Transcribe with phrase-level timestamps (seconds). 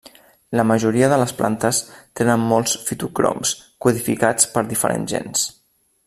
[0.59, 1.81] La majoria de les plantes
[2.21, 3.51] tenen molts fitocroms
[3.87, 5.45] codificats per diferents gens.